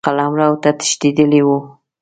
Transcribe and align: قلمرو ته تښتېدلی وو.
قلمرو 0.05 0.49
ته 0.63 0.69
تښتېدلی 0.79 1.41
وو. 1.47 1.57